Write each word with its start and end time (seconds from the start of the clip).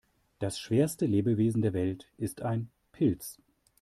Das 0.39 0.59
schwerste 0.59 1.05
Lebewesen 1.05 1.61
der 1.61 1.73
Welt 1.73 2.11
ist 2.17 2.41
ein 2.41 2.71
Pilz. 2.91 3.39